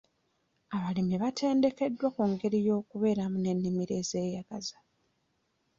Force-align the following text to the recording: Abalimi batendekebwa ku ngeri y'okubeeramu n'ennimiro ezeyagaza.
Abalimi 0.75 1.15
batendekebwa 1.23 2.07
ku 2.15 2.21
ngeri 2.31 2.59
y'okubeeramu 2.67 3.37
n'ennimiro 3.39 3.93
ezeyagaza. 4.01 4.77